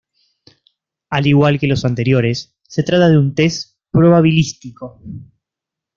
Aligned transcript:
Al 1.11 1.27
igual 1.27 1.59
que 1.59 1.67
los 1.67 1.85
anteriores, 1.85 2.55
se 2.63 2.81
trata 2.81 3.07
de 3.07 3.19
un 3.19 3.35
test 3.35 3.77
probabilístico. 3.91 4.99